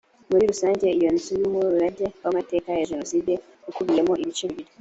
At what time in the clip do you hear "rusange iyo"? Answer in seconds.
0.51-1.09